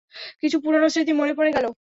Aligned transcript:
কিছু 0.41 0.57
পুরনো 0.59 0.87
স্মৃতি 0.89 1.13
মনে 1.13 1.33
পড়ে 1.33 1.51
গেল। 1.53 1.65